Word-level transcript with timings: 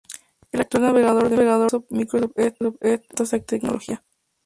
El 0.51 0.61
actual 0.61 0.81
navegador 0.81 1.29
de 1.29 1.37
Microsoft, 1.37 1.85
Microsoft 1.91 2.33
Edge, 2.35 2.55
no 2.59 2.71
soporta 2.71 3.23
esta 3.23 3.39
tecnología. 3.41 4.03